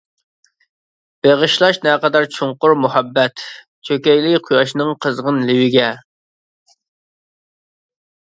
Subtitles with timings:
[1.25, 3.43] بېغىشلاش نەقەدەر چوڭقۇر مۇھەببەت،
[3.89, 5.91] چۆكەيلى قۇياشنىڭ قىزغىن لېۋىگە.